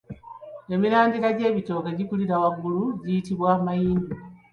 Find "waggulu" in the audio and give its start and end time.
2.43-2.83